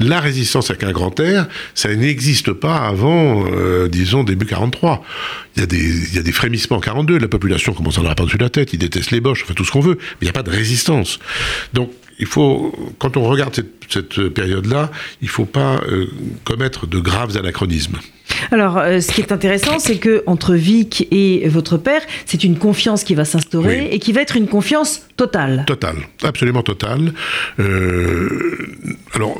La 0.00 0.18
résistance 0.18 0.70
avec 0.70 0.82
un 0.82 0.90
grand 0.90 1.18
air, 1.20 1.46
ça 1.74 1.94
n'existe 1.94 2.52
pas 2.52 2.76
avant, 2.76 3.44
euh, 3.52 3.88
disons, 3.88 4.24
début 4.24 4.46
43. 4.46 5.04
Il 5.56 5.60
y, 5.60 5.62
a 5.62 5.66
des, 5.66 6.08
il 6.08 6.14
y 6.14 6.18
a 6.18 6.22
des 6.22 6.32
frémissements 6.32 6.78
en 6.78 6.80
42. 6.80 7.18
La 7.18 7.28
population 7.28 7.72
commence 7.72 7.98
à 7.98 8.00
en 8.00 8.02
avoir 8.02 8.16
par-dessus 8.16 8.38
la 8.38 8.50
tête. 8.50 8.72
Ils 8.72 8.78
détestent 8.78 9.12
les 9.12 9.20
Boches, 9.20 9.42
enfin 9.44 9.54
tout 9.54 9.64
ce 9.64 9.70
qu'on 9.70 9.80
veut. 9.80 9.96
Mais 10.00 10.22
il 10.22 10.24
n'y 10.24 10.30
a 10.30 10.32
pas 10.32 10.42
de 10.42 10.50
résistance. 10.50 11.20
Donc, 11.72 11.92
il 12.18 12.26
faut, 12.26 12.72
quand 12.98 13.16
on 13.16 13.24
regarde 13.24 13.54
cette, 13.88 14.28
période-là, 14.28 14.90
il 15.20 15.26
ne 15.26 15.30
faut 15.30 15.44
pas 15.44 15.80
euh, 15.88 16.06
commettre 16.44 16.86
de 16.86 16.98
graves 16.98 17.36
anachronismes. 17.36 17.98
Alors, 18.50 18.78
euh, 18.78 19.00
ce 19.00 19.12
qui 19.12 19.20
est 19.20 19.32
intéressant, 19.32 19.78
c'est 19.78 19.98
que 19.98 20.22
entre 20.26 20.54
Vic 20.54 21.06
et 21.10 21.46
votre 21.48 21.76
père, 21.76 22.02
c'est 22.26 22.44
une 22.44 22.58
confiance 22.58 23.04
qui 23.04 23.14
va 23.14 23.24
s'instaurer 23.24 23.88
et 23.92 23.98
qui 23.98 24.12
va 24.12 24.22
être 24.22 24.36
une 24.36 24.48
confiance 24.48 25.06
totale. 25.16 25.64
Totale, 25.66 25.96
absolument 26.22 26.62
totale. 26.62 27.12
Euh, 27.58 28.66
alors, 29.14 29.38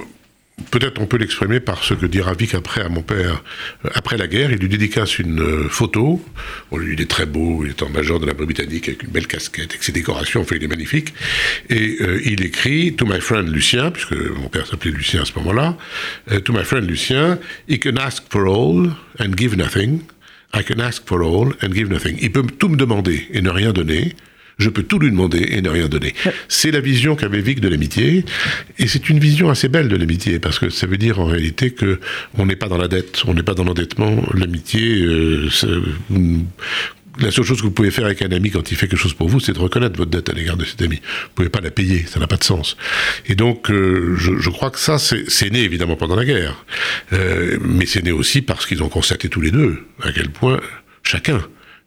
Peut-être 0.71 1.01
on 1.01 1.07
peut 1.07 1.17
l'exprimer 1.17 1.59
par 1.59 1.83
ce 1.83 1.95
que 1.95 2.07
dit 2.07 2.21
Ravik 2.21 2.55
après 2.55 2.81
à 2.81 2.89
mon 2.89 3.03
père, 3.03 3.43
euh, 3.85 3.91
après 3.95 4.17
la 4.17 4.29
guerre, 4.29 4.53
il 4.53 4.59
lui 4.59 4.69
dédicace 4.69 5.19
une 5.19 5.41
euh, 5.41 5.69
photo. 5.69 6.25
Il 6.73 7.01
est 7.01 7.11
très 7.11 7.27
beau, 7.27 7.65
il 7.65 7.71
est 7.71 7.83
en 7.83 7.89
major 7.89 8.21
de 8.21 8.27
la 8.27 8.35
Britannique 8.35 8.89
avec 8.89 9.03
une 9.03 9.11
belle 9.11 9.27
casquette, 9.27 9.71
avec 9.71 9.83
ses 9.83 9.91
décorations, 9.91 10.43
enfin, 10.43 10.55
il 10.55 10.63
est 10.63 10.69
magnifique. 10.69 11.13
Et 11.71 11.97
euh, 12.01 12.21
il 12.25 12.45
écrit 12.45 12.95
To 12.95 13.05
my 13.05 13.21
friend 13.21 13.49
Lucien, 13.49 13.91
puisque 13.91 14.13
mon 14.13 14.49
père 14.49 14.67
s'appelait 14.67 14.93
Lucien 14.93 15.23
à 15.23 15.25
ce 15.25 15.33
moment-là, 15.39 15.77
To 16.45 16.53
my 16.53 16.63
friend 16.63 16.89
Lucien, 16.89 17.39
he 17.69 17.81
can 17.81 17.97
ask 17.97 18.23
for 18.31 18.47
all 18.47 18.91
and 19.19 19.37
give 19.37 19.57
nothing. 19.57 20.03
I 20.55 20.63
can 20.63 20.79
ask 20.79 21.05
for 21.09 21.21
all 21.23 21.53
and 21.63 21.73
give 21.73 21.89
nothing. 21.89 22.17
Il 22.21 22.31
peut 22.31 22.43
tout 22.43 22.69
me 22.69 22.77
demander 22.77 23.27
et 23.33 23.43
ne 23.43 23.51
rien 23.51 23.73
donner 23.73 24.15
je 24.59 24.69
peux 24.69 24.83
tout 24.83 24.99
lui 24.99 25.11
demander 25.11 25.47
et 25.51 25.63
ne 25.63 25.69
rien 25.69 25.89
donner. 25.89 26.15
C'est 26.49 26.71
la 26.71 26.81
vision 26.81 27.17
qu'avait 27.17 27.41
Vic 27.41 27.61
de 27.61 27.69
l'amitié, 27.69 28.25
et 28.79 28.87
c'est 28.87 29.09
une 29.09 29.19
vision 29.19 29.51
assez 29.51 29.69
belle 29.69 29.89
de 29.89 29.97
l'amitié, 29.97 30.39
parce 30.39 30.59
que 30.59 30.71
ça 30.71 30.87
veut 30.87 30.97
dire 30.97 31.21
en 31.21 31.27
réalité 31.27 31.71
que 31.71 32.01
on 32.39 32.47
n'est 32.47 32.57
pas 32.57 32.69
dans 32.69 32.79
la 32.79 32.89
dette, 32.89 33.23
on 33.27 33.35
n'est 33.35 33.43
pas 33.43 33.55
dans 33.55 33.65
l'endettement. 33.65 34.23
L'amitié, 34.35 35.03
euh, 35.03 35.49
la 37.19 37.31
seule 37.31 37.45
chose 37.45 37.59
que 37.59 37.65
vous 37.65 37.71
pouvez 37.71 37.91
faire 37.91 38.07
avec 38.07 38.23
un 38.23 38.33
ami 38.33 38.51
quand 38.51 38.71
il 38.71 38.77
fait 38.77 38.89
quelque 38.89 38.99
chose 38.99 39.15
pour 39.15 39.29
vous, 39.29 39.41
c'est 39.41 39.53
de 39.53 39.59
reconnaître 39.59 39.97
votre 39.97 40.11
dette 40.11 40.29
à 40.29 40.33
l'égard 40.33 40.57
de 40.57 40.65
cet 40.65 40.83
ami. 40.83 40.97
Vous 40.97 41.31
pouvez 41.35 41.49
pas 41.49 41.61
la 41.61 41.71
payer, 41.71 42.05
ça 42.07 42.19
n'a 42.19 42.27
pas 42.27 42.37
de 42.37 42.45
sens. 42.45 42.77
Et 43.27 43.35
donc, 43.35 43.71
euh, 43.71 44.15
je, 44.17 44.39
je, 44.39 44.51
crois 44.51 44.71
que 44.71 44.79
ça, 44.79 44.99
c'est 44.99 45.51
né 45.51 45.61
évidemment 45.61 45.97
pendant 45.97 46.17
la 46.17 46.25
guerre, 46.25 46.65
euh, 47.13 47.59
mais 47.61 47.87
c'est 47.87 48.03
né 48.03 48.13
aussi 48.13 48.43
parce 48.43 48.67
qu'ils 48.67 48.83
ont 48.83 48.89
constaté 48.89 49.29
tous 49.29 49.41
les 49.41 49.51
deux 49.51 49.85
à 50.03 50.13
quel 50.13 50.31
point 50.31 50.61
chacun 51.03 51.43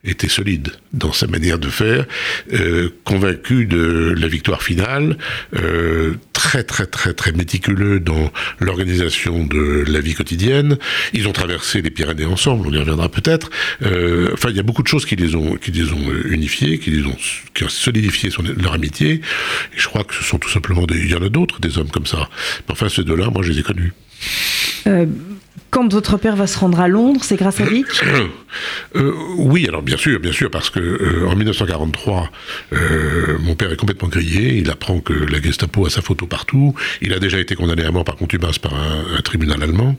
était 0.08 0.30
solide 0.30 0.72
dans 0.94 1.14
sa 1.14 1.28
manière 1.28 1.60
de 1.60 1.70
faire, 1.70 2.06
euh, 2.54 2.90
convaincu 3.04 3.66
de 3.66 4.16
la 4.18 4.28
victoire 4.28 4.64
finale, 4.64 5.18
euh, 5.56 6.16
très 6.34 6.64
très 6.64 6.86
très 6.86 7.14
très 7.14 7.32
méticuleux 7.32 8.00
dans 8.00 8.32
l'organisation 8.60 9.46
de 9.46 9.84
la 9.88 10.00
vie 10.00 10.14
quotidienne. 10.14 10.78
Ils 11.14 11.28
ont 11.28 11.34
traversé 11.34 11.82
les 11.82 11.90
Pyrénées 11.90 12.26
ensemble, 12.26 12.68
on 12.68 12.72
y 12.72 12.78
reviendra 12.78 13.10
peut-être. 13.10 13.50
Euh, 13.84 14.30
enfin, 14.34 14.50
il 14.50 14.56
y 14.56 14.60
a 14.60 14.64
beaucoup 14.64 14.84
de 14.84 14.88
choses 14.88 15.06
qui 15.06 15.16
les 15.16 15.36
ont 15.36 15.56
qui 15.56 15.72
les 15.72 15.92
ont 15.92 16.12
unifiés, 16.26 16.80
qui 16.80 16.92
les 16.92 17.06
ont 17.06 17.18
qui 17.54 17.64
ont 17.64 17.70
solidifié 17.70 18.30
leur 18.58 18.74
amitié. 18.74 19.14
Et 19.14 19.78
je 19.78 19.88
crois 19.88 20.04
que 20.04 20.14
ce 20.14 20.24
sont 20.24 20.40
tout 20.40 20.50
simplement 20.50 20.86
des. 20.86 20.98
Il 20.98 21.12
y 21.12 21.16
en 21.16 21.24
a 21.24 21.30
d'autres 21.30 21.60
des 21.60 21.78
hommes 21.78 21.90
comme 21.90 22.06
ça. 22.06 22.30
Mais 22.68 22.74
enfin, 22.74 22.90
ces 22.90 23.04
deux-là, 23.04 23.30
moi, 23.30 23.44
je 23.44 23.52
les 23.52 23.60
ai 23.60 23.64
connus. 23.64 23.94
Euh, 24.88 25.06
quand 25.70 25.92
votre 25.92 26.18
père 26.18 26.36
va 26.36 26.48
se 26.48 26.58
rendre 26.58 26.80
à 26.80 26.88
Londres, 26.88 27.22
c'est 27.24 27.36
grâce 27.36 27.60
à 27.60 27.66
Vic 27.70 27.86
euh, 28.96 29.14
Oui, 29.38 29.68
alors 29.68 29.82
bien 29.82 29.98
sûr, 29.98 30.20
bien 30.20 30.32
sûr, 30.32 30.50
parce 30.50 30.70
que 30.70 30.80
euh, 30.80 31.28
en 31.28 31.36
1943, 31.36 32.32
euh, 32.74 33.38
mon 33.40 33.56
père 33.56 33.72
est 33.72 33.76
complètement 33.76 34.08
grillé. 34.08 34.58
Il 34.58 34.72
apprend 34.72 35.00
que 35.00 35.14
la 35.14 35.42
Gestapo 35.42 35.86
a 35.86 35.90
sa 35.90 36.02
photo 36.02 36.26
partout. 36.26 36.74
Il 37.02 37.14
a 37.14 37.20
déjà 37.20 37.38
été 37.40 37.56
condamné 37.56 37.84
à 37.84 37.92
mort 37.92 38.06
par 38.06 38.16
contumace 38.16 38.60
par 38.60 38.74
un, 38.74 39.18
un 39.18 39.22
tribunal 39.22 39.62
allemand. 39.62 39.96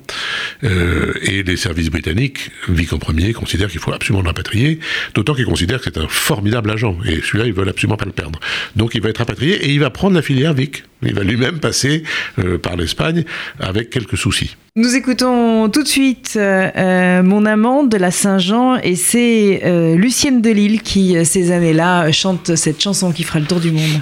Et 0.63 1.43
les 1.43 1.57
services 1.57 1.91
britanniques, 1.91 2.51
Vic 2.69 2.93
en 2.93 2.99
premier, 2.99 3.33
considèrent 3.33 3.71
qu'il 3.71 3.81
faut 3.81 3.93
absolument 3.93 4.23
le 4.23 4.29
rapatrier, 4.29 4.81
d'autant 5.15 5.35
qu'ils 5.35 5.47
considèrent 5.47 5.79
que 5.79 5.85
c'est 5.85 5.99
un 5.99 6.09
formidable 6.09 6.71
agent. 6.71 6.97
Et 7.05 7.21
celui-là, 7.21 7.47
ils 7.47 7.53
veulent 7.53 7.69
absolument 7.69 7.97
pas 7.97 8.07
le 8.07 8.13
perdre. 8.13 8.41
Donc 8.75 8.95
il 8.95 9.03
va 9.03 9.11
être 9.11 9.19
rapatrié 9.19 9.67
et 9.67 9.71
il 9.71 9.81
va 9.81 9.91
prendre 9.91 10.17
la 10.17 10.23
filière 10.23 10.55
Vic. 10.55 10.85
Il 11.03 11.15
va 11.15 11.23
lui-même 11.23 11.61
passer 11.61 12.03
par 12.63 12.77
l'Espagne 12.77 13.25
avec 13.61 13.91
quelques 13.91 14.08
soucis. 14.17 14.57
Nous 14.77 14.95
écoutons 14.95 15.69
tout 15.71 15.83
de 15.83 15.89
suite 15.89 16.35
euh, 16.37 16.71
euh, 16.77 17.23
Mon 17.25 17.47
amant 17.47 17.83
de 17.83 17.97
la 17.97 18.13
Saint-Jean 18.13 18.77
et 18.77 18.95
c'est 18.95 19.63
euh, 19.65 19.97
Lucienne 19.97 20.41
Delille 20.41 20.81
qui, 20.81 21.25
ces 21.25 21.51
années-là, 21.51 22.13
chante 22.13 22.55
cette 22.55 22.81
chanson 22.81 23.11
qui 23.11 23.25
fera 23.25 23.41
le 23.41 23.47
tour 23.47 23.59
du 23.59 23.73
monde. 23.73 24.01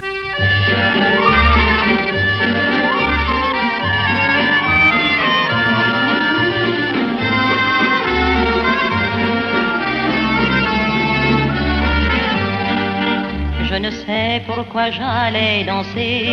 Pourquoi 14.45 14.91
j'allais 14.91 15.63
danser 15.63 16.27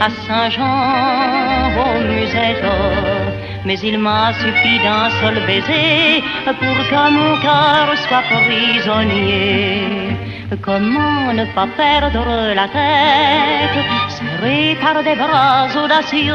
à 0.00 0.08
Saint-Jean 0.10 1.70
au 1.84 2.00
musette. 2.10 2.64
Mais 3.64 3.78
il 3.80 3.98
m'a 3.98 4.32
suffi 4.32 4.78
d'un 4.78 5.10
seul 5.20 5.36
baiser 5.46 6.22
pour 6.44 6.76
que 6.90 7.10
mon 7.10 7.36
cœur 7.40 7.86
soit 8.06 8.24
prisonnier. 8.30 10.16
Comment 10.62 11.32
ne 11.32 11.44
pas 11.54 11.68
perdre 11.76 12.54
la 12.54 12.66
tête, 12.66 13.84
serré 14.08 14.76
par 14.80 15.02
des 15.04 15.14
bras 15.14 15.68
audacieux, 15.84 16.34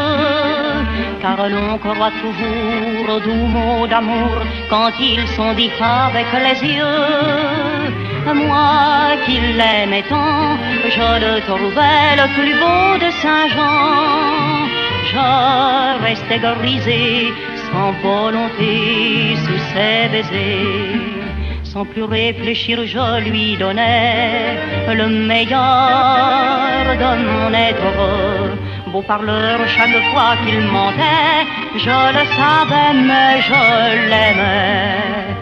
car 1.22 1.50
l'on 1.50 1.78
croit 1.78 2.12
toujours 2.22 3.16
aux 3.16 3.20
doux 3.20 3.48
mots 3.56 3.88
d'amour 3.88 4.38
quand 4.70 4.92
ils 5.00 5.28
sont 5.28 5.54
dits 5.54 5.72
avec 5.82 6.28
les 6.32 6.75
yeux. 6.75 8.05
Moi 8.34 9.17
qui 9.25 9.39
l'aimais 9.39 10.03
tant, 10.10 10.58
je 10.89 11.08
le 11.24 11.41
trouvais 11.41 12.15
le 12.17 12.27
plus 12.34 12.53
beau 12.62 12.98
de 13.05 13.12
Saint-Jean. 13.22 14.65
Je 15.12 16.03
restais 16.03 16.39
grisé, 16.39 17.32
sans 17.72 17.91
volonté, 18.01 19.36
sous 19.46 19.60
ses 19.72 20.10
baisers. 20.12 21.15
Sans 21.63 21.86
plus 21.86 22.03
réfléchir, 22.03 22.79
je 22.86 23.22
lui 23.29 23.58
donnais 23.58 24.58
le 24.88 25.08
meilleur 25.08 26.96
de 26.98 27.12
mon 27.27 27.53
être. 27.53 28.88
Beau 28.88 29.03
parleur, 29.03 29.60
chaque 29.67 30.01
fois 30.12 30.36
qu'il 30.44 30.62
mentait, 30.62 31.46
je 31.75 31.98
le 32.17 32.25
savais, 32.38 32.94
mais 33.08 33.41
je 33.41 34.10
l'aimais. 34.10 35.35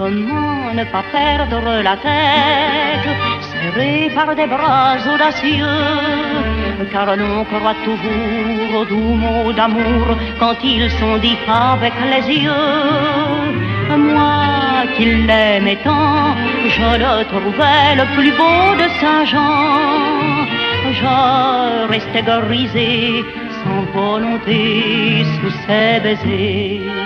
Comment 0.00 0.72
ne 0.72 0.84
pas 0.84 1.04
perdre 1.12 1.82
la 1.82 1.94
tête, 1.98 3.10
serré 3.50 4.10
par 4.14 4.34
des 4.34 4.46
bras 4.46 4.96
audacieux, 5.12 5.66
car 6.90 7.14
l'on 7.16 7.44
croit 7.44 7.76
toujours 7.84 8.80
aux 8.80 8.86
doux 8.86 9.14
mots 9.24 9.52
d'amour 9.52 10.16
quand 10.38 10.56
ils 10.64 10.90
sont 10.92 11.18
dits 11.18 11.36
avec 11.46 11.92
les 12.12 12.24
yeux. 12.44 13.94
Moi 14.14 14.86
qui 14.96 15.04
l'aimais 15.04 15.80
tant, 15.84 16.34
je 16.76 16.90
le 17.04 17.24
trouvais 17.32 17.88
le 18.00 18.06
plus 18.16 18.32
beau 18.40 18.62
de 18.80 18.88
Saint-Jean. 19.00 20.46
Je 20.98 21.88
restais 21.92 22.22
grisé, 22.22 23.22
sans 23.62 23.82
volonté, 23.92 25.26
sous 25.34 25.54
ses 25.66 26.00
baisers. 26.00 26.99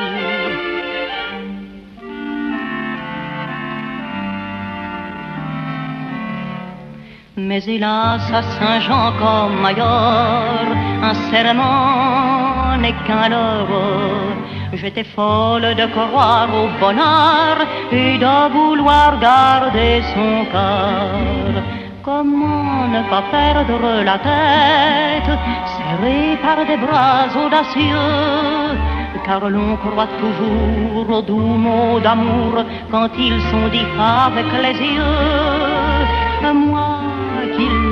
Mais 7.46 7.62
hélas, 7.68 8.22
à 8.32 8.42
Saint-Jean 8.42 9.12
comme 9.18 9.64
ailleurs, 9.66 10.70
un 11.02 11.14
serment 11.30 12.76
n'est 12.80 12.94
qu'un 13.06 13.28
leurre. 13.28 14.36
J'étais 14.72 15.04
folle 15.04 15.74
de 15.74 15.86
croire 15.96 16.48
au 16.60 16.68
bonheur 16.80 17.56
et 17.92 18.16
de 18.16 18.52
vouloir 18.54 19.20
garder 19.20 20.02
son 20.14 20.46
cœur. 20.52 21.62
Comment 22.02 22.86
ne 22.96 23.02
pas 23.10 23.24
perdre 23.30 24.02
la 24.08 24.18
tête, 24.30 25.38
serré 25.74 26.38
par 26.42 26.64
des 26.64 26.78
bras 26.78 27.28
audacieux, 27.44 28.78
car 29.26 29.50
l'on 29.50 29.76
croit 29.76 30.08
toujours 30.18 31.18
aux 31.18 31.22
doux 31.22 31.56
mots 31.66 32.00
d'amour 32.00 32.64
quand 32.90 33.10
ils 33.18 33.40
sont 33.50 33.68
dits 33.70 33.92
avec 33.98 34.46
les 34.62 34.78
yeux. 34.94 36.54
Moi 36.54 36.93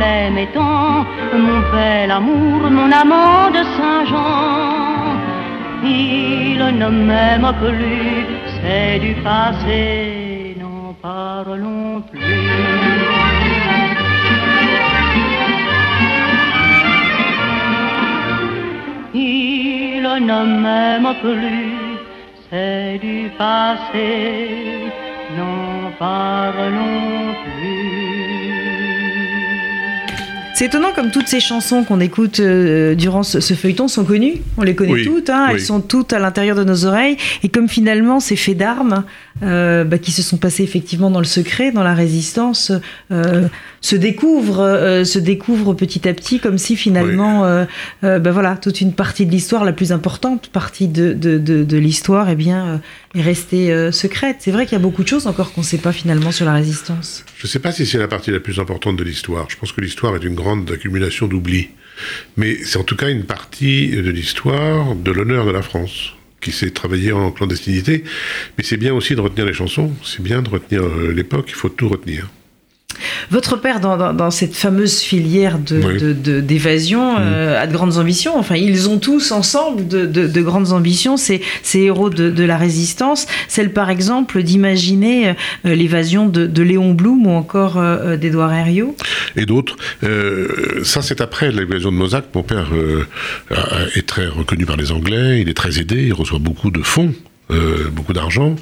l'aimais 0.03 0.51
tant, 0.55 1.05
mon 1.47 1.61
bel 1.73 2.11
amour, 2.19 2.61
mon 2.79 2.91
amant 3.03 3.51
de 3.57 3.63
Saint-Jean. 3.77 5.03
Il 5.85 6.61
ne 6.83 6.89
m'aime 7.07 7.51
plus, 7.63 8.27
c'est 8.57 8.99
du 9.07 9.13
passé, 9.29 10.57
n'en 10.61 10.95
parlons 11.11 12.03
plus. 12.11 12.21
Il 19.15 20.05
ne 20.31 20.41
m'aime 20.63 21.11
plus, 21.25 21.75
c'est 22.49 22.99
du 23.07 23.19
passé, 23.43 24.09
n'en 25.37 25.91
parlons 25.99 27.35
plus. 27.45 27.72
C'est 30.63 30.67
étonnant 30.67 30.93
comme 30.95 31.11
toutes 31.11 31.27
ces 31.27 31.41
chansons 31.41 31.83
qu'on 31.83 31.99
écoute 31.99 32.39
euh, 32.39 32.95
durant 32.95 33.25
ce, 33.25 33.41
ce, 33.41 33.55
feuilleton 33.55 33.89
sont 33.89 34.05
connues. 34.05 34.35
On 34.57 34.63
les 34.63 34.77
connaît 34.77 34.93
oui, 34.93 35.05
toutes, 35.05 35.29
hein, 35.29 35.47
oui. 35.49 35.55
elles 35.55 35.61
sont 35.61 35.81
toutes 35.81 36.13
à 36.13 36.21
l'intérieur 36.21 36.55
de 36.55 36.63
nos 36.63 36.85
oreilles. 36.85 37.17
Et 37.43 37.49
comme 37.49 37.69
finalement 37.69 38.21
ces 38.21 38.37
faits 38.37 38.59
d'armes 38.59 39.03
euh, 39.43 39.85
bah, 39.85 39.99
qui 39.99 40.13
se 40.13 40.23
sont 40.23 40.37
passés 40.37 40.63
effectivement 40.63 41.11
dans 41.11 41.19
le 41.19 41.25
secret, 41.25 41.73
dans 41.73 41.83
la 41.83 41.95
résistance, 41.95 42.73
euh, 43.11 43.49
se 43.81 43.97
découvrent, 43.97 44.61
euh, 44.61 45.05
se 45.05 45.19
découvrent 45.19 45.75
petit 45.75 46.09
à 46.09 46.15
petit, 46.15 46.39
comme 46.39 46.59
si 46.59 46.77
finalement, 46.77 47.43
oui. 47.43 47.67
bah, 48.03 48.31
voilà, 48.31 48.57
toute 48.57 48.81
une 48.81 48.93
partie 48.93 49.27
de 49.27 49.31
l'histoire, 49.31 49.65
la 49.65 49.73
plus 49.73 49.93
importante 49.93 50.49
partie 50.49 50.89
de, 50.89 51.13
de, 51.13 51.39
de, 51.39 51.65
de 51.65 51.77
l'histoire, 51.79 52.29
eh 52.29 52.37
bien, 52.37 52.81
est 53.15 53.23
restée 53.23 53.93
secrète. 53.93 54.37
C'est 54.41 54.51
vrai 54.51 54.67
qu'il 54.67 54.75
y 54.75 54.81
a 54.81 54.83
beaucoup 54.83 55.03
de 55.03 55.09
choses 55.09 55.27
encore 55.27 55.53
qu'on 55.53 55.63
ne 55.63 55.67
sait 55.67 55.79
pas 55.79 55.93
finalement 55.93 56.33
sur 56.33 56.47
la 56.47 56.55
résistance. 56.55 57.25
Je 57.39 57.47
ne 57.47 57.51
sais 57.51 57.59
pas 57.59 57.73
si 57.73 57.87
c'est 57.87 57.99
la 57.99 58.09
partie 58.09 58.31
la 58.31 58.41
plus 58.41 58.59
importante 58.59 58.97
de 58.97 59.05
l'histoire. 59.05 59.47
Je 59.49 59.57
pense 59.57 59.73
que 59.73 59.81
l'histoire 59.81 60.15
est 60.17 60.25
une 60.25 60.35
grande 60.35 60.71
accumulation 60.71 61.27
d'oubli. 61.27 61.69
Mais 62.37 62.57
c'est 62.65 62.79
en 62.79 62.85
tout 62.85 62.97
cas 62.97 63.09
une 63.09 63.25
partie 63.25 63.91
de 63.91 64.11
l'histoire 64.11 64.95
de 64.95 65.11
l'honneur 65.11 65.47
de 65.47 65.51
la 65.51 65.63
France 65.63 66.15
qui 66.43 66.53
s'est 66.53 66.71
travaillé 66.71 67.13
en 67.13 67.31
clandestinité. 67.31 68.05
Mais 68.59 68.65
c'est 68.65 68.77
bien 68.77 68.93
aussi 68.93 69.15
de 69.15 69.21
retenir 69.21 69.47
les 69.47 69.55
chansons, 69.55 69.93
c'est 70.05 70.23
bien 70.23 70.43
de 70.43 70.51
retenir 70.51 70.83
l'époque, 71.15 71.47
il 71.49 71.55
faut 71.55 71.69
tout 71.71 71.89
retenir. 71.89 72.29
Votre 73.31 73.57
père, 73.57 73.81
dans, 73.81 74.31
cette 74.31 74.55
fameuse 74.55 75.01
filière 75.01 75.59
d'évasion, 75.59 77.15
de, 77.15 77.21
mm. 77.21 77.57
a 77.57 77.67
de 77.67 77.73
grandes 77.73 77.99
ambitions. 77.99 78.39
Enfin, 78.39 78.57
ils 78.57 78.89
ont 78.89 78.99
tous 78.99 79.33
ensemble 79.33 79.87
de, 79.89 80.43
grandes 80.43 80.73
ambitions, 80.73 81.17
ces, 81.17 81.41
ces 81.63 81.81
héros 81.81 82.11
de, 82.11 82.45
la 82.45 82.57
résistance. 82.57 83.27
Celle, 83.49 83.73
par 83.73 83.91
exemple, 83.91 84.43
d'imaginer 84.43 85.35
l'évasion 85.65 86.29
de, 86.29 86.63
Léon 86.63 86.95
Blum 86.95 87.27
ou 87.27 87.31
encore 87.31 87.83
d'Édouard 88.17 88.53
Herriot. 88.53 88.97
Et 89.37 89.47
d'autres. 89.47 89.77
ça, 90.85 91.03
c'est 91.03 91.21
après 91.21 91.51
l'évasion 91.51 91.91
de 91.91 91.97
Mozac. 91.97 92.27
Mon 92.35 92.43
père 92.43 92.69
est 93.95 94.07
très 94.07 94.27
reconnu 94.27 94.67
par 94.67 94.77
les 94.77 94.93
Anglais, 94.93 95.41
il 95.41 95.49
est 95.49 95.55
très 95.55 95.79
aidé, 95.79 96.05
il 96.07 96.13
reçoit 96.13 96.39
beaucoup 96.39 96.71
de 96.71 96.83
fonds. 96.83 97.13
Euh, 97.53 97.91
beaucoup 97.91 98.13
d'argent, 98.13 98.57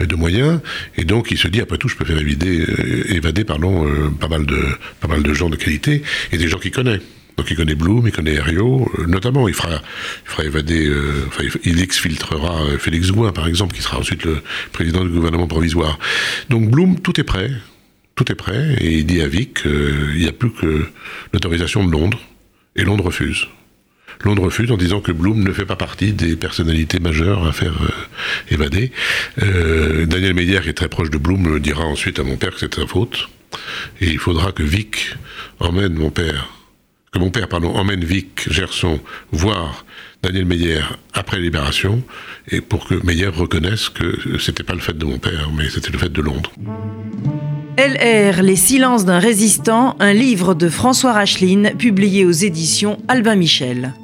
de 0.00 0.16
moyens, 0.16 0.60
et 0.96 1.04
donc 1.04 1.30
il 1.30 1.36
se 1.36 1.46
dit 1.48 1.60
après 1.60 1.76
tout, 1.76 1.88
je 1.88 1.96
peux 1.96 2.06
faire 2.06 2.18
évader, 2.18 2.60
euh, 2.60 3.14
évader 3.14 3.44
pardon, 3.44 3.86
euh, 3.86 4.08
pas 4.08 4.28
mal 4.28 4.46
de 4.46 4.58
pas 5.00 5.08
mal 5.08 5.22
de 5.22 5.34
gens 5.34 5.50
de 5.50 5.56
qualité 5.56 6.02
et 6.32 6.38
des 6.38 6.48
gens 6.48 6.58
qu'il 6.58 6.70
connaît. 6.70 7.00
Donc 7.36 7.50
il 7.50 7.56
connaît 7.56 7.74
Blum, 7.74 8.06
il 8.06 8.12
connaît 8.12 8.34
Herriot, 8.34 8.90
notamment 9.06 9.46
il 9.46 9.54
fera, 9.54 9.82
il 10.24 10.30
fera 10.30 10.44
évader, 10.44 10.90
enfin, 11.28 11.44
il 11.64 11.80
exfiltrera 11.82 12.78
Félix 12.78 13.10
Gouin 13.10 13.32
par 13.32 13.46
exemple, 13.46 13.74
qui 13.74 13.82
sera 13.82 13.98
ensuite 13.98 14.24
le 14.24 14.38
président 14.72 15.04
du 15.04 15.10
gouvernement 15.10 15.46
provisoire. 15.46 15.98
Donc 16.48 16.70
Blum, 16.70 16.98
tout 17.00 17.18
est 17.20 17.24
prêt, 17.24 17.50
tout 18.14 18.30
est 18.30 18.34
prêt, 18.34 18.76
et 18.80 18.98
il 18.98 19.06
dit 19.06 19.22
à 19.22 19.28
Vic, 19.28 19.60
il 19.64 20.18
n'y 20.18 20.28
a 20.28 20.32
plus 20.32 20.50
que 20.50 20.86
l'autorisation 21.32 21.84
de 21.84 21.90
Londres, 21.90 22.20
et 22.76 22.84
Londres 22.84 23.04
refuse. 23.04 23.46
Londres 24.22 24.44
refuse 24.44 24.70
en 24.70 24.76
disant 24.76 25.00
que 25.00 25.12
Bloom 25.12 25.42
ne 25.42 25.52
fait 25.52 25.64
pas 25.64 25.76
partie 25.76 26.12
des 26.12 26.36
personnalités 26.36 27.00
majeures 27.00 27.46
à 27.46 27.52
faire 27.52 27.82
euh, 27.82 28.54
évader. 28.54 28.92
Euh, 29.42 30.06
Daniel 30.06 30.34
Meyer, 30.34 30.60
qui 30.60 30.68
est 30.68 30.74
très 30.74 30.88
proche 30.88 31.10
de 31.10 31.18
Bloom, 31.18 31.58
dira 31.58 31.84
ensuite 31.84 32.18
à 32.18 32.22
mon 32.22 32.36
père 32.36 32.50
que 32.50 32.60
c'est 32.60 32.74
sa 32.74 32.86
faute. 32.86 33.28
Et 34.00 34.08
il 34.08 34.18
faudra 34.18 34.52
que 34.52 34.62
Vic 34.62 35.16
emmène 35.58 35.94
mon 35.94 36.10
père, 36.10 36.48
que 37.12 37.18
mon 37.18 37.30
père, 37.30 37.48
pardon, 37.48 37.74
emmène 37.74 38.04
Vic 38.04 38.50
Gerson 38.50 39.00
voir 39.32 39.84
Daniel 40.22 40.44
Meyer 40.44 40.82
après 41.14 41.40
libération, 41.40 42.02
et 42.50 42.60
pour 42.60 42.86
que 42.86 42.94
Meyer 43.04 43.28
reconnaisse 43.28 43.88
que 43.88 44.38
c'était 44.38 44.62
pas 44.62 44.74
le 44.74 44.80
fait 44.80 44.96
de 44.96 45.04
mon 45.04 45.18
père, 45.18 45.50
mais 45.56 45.68
c'était 45.70 45.90
le 45.90 45.98
fait 45.98 46.12
de 46.12 46.20
Londres. 46.20 46.52
LR, 47.78 48.42
Les 48.42 48.56
silences 48.56 49.06
d'un 49.06 49.18
résistant, 49.18 49.96
un 50.00 50.12
livre 50.12 50.54
de 50.54 50.68
François 50.68 51.14
Racheline, 51.14 51.72
publié 51.78 52.26
aux 52.26 52.30
éditions 52.30 52.98
Albin 53.08 53.36
Michel. 53.36 53.94